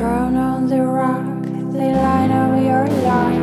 Thrown 0.00 0.34
on 0.34 0.66
the 0.66 0.80
rock, 0.80 1.42
they 1.74 1.92
line 1.92 2.30
up 2.30 2.56
your 2.58 2.86
life. 3.04 3.36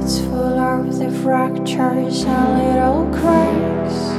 It's 0.00 0.20
full 0.20 0.60
of 0.60 0.96
the 0.96 1.10
fractures 1.10 2.22
and 2.22 2.58
little 2.60 3.10
cracks. 3.12 4.13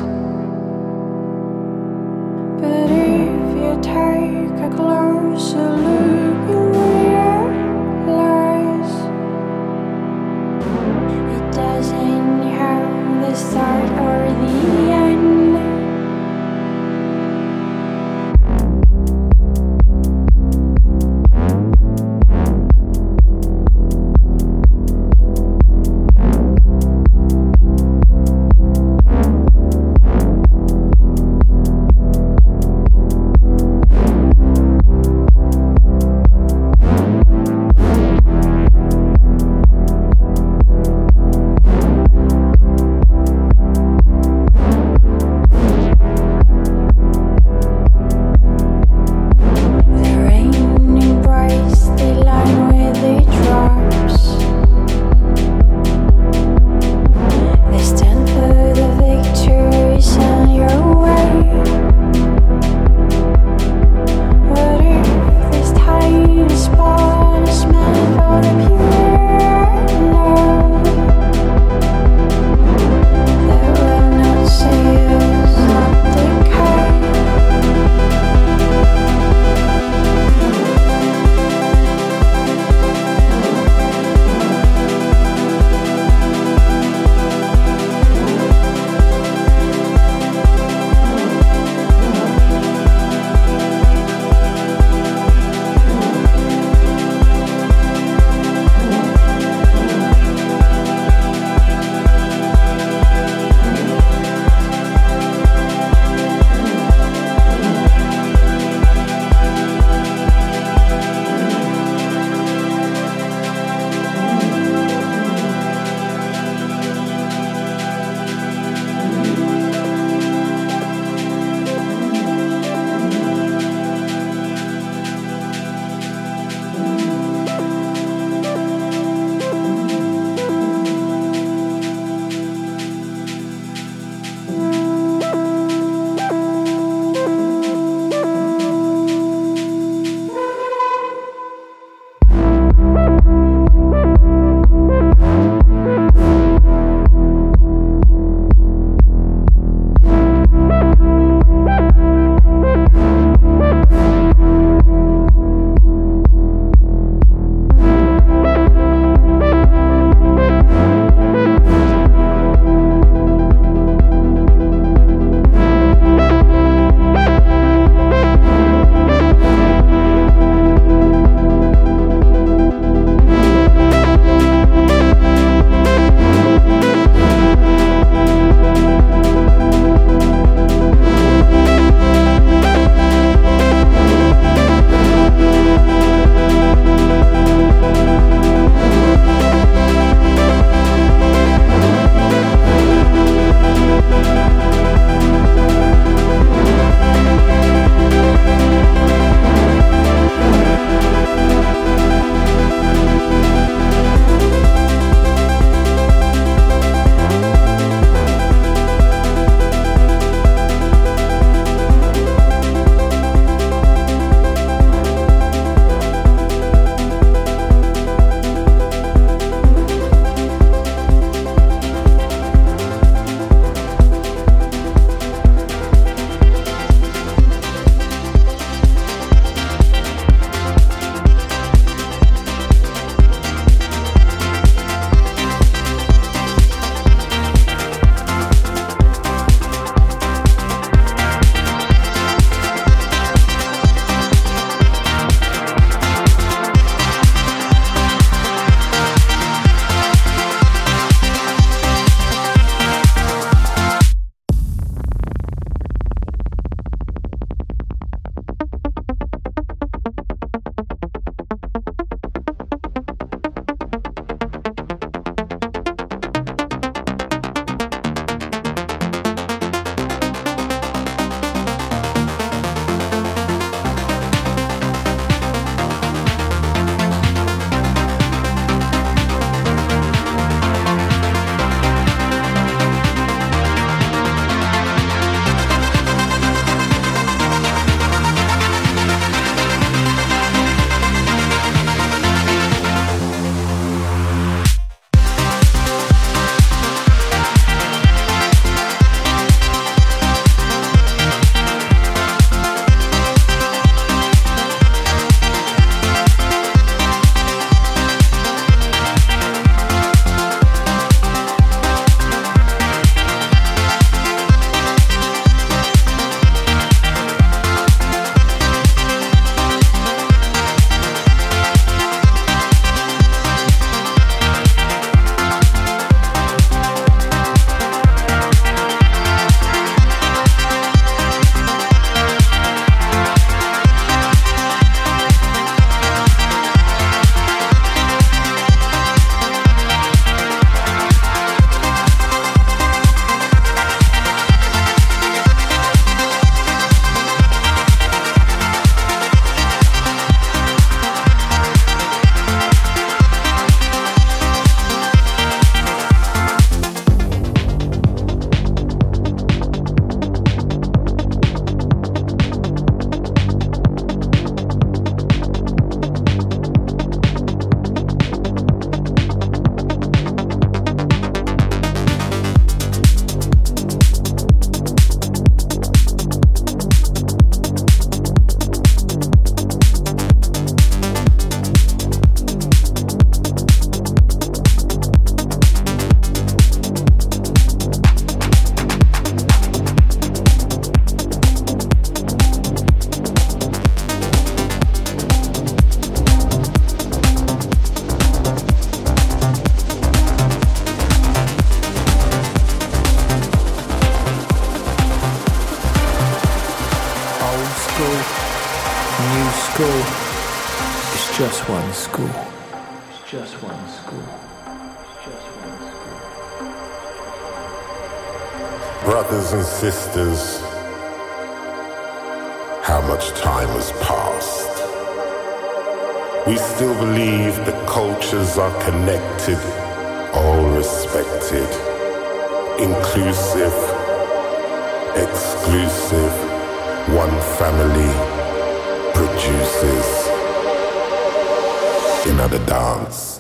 Another 442.28 442.60
dance. 442.66 443.35